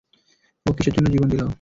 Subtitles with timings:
[0.65, 1.41] ও কিসের জন্য জীবন দিল?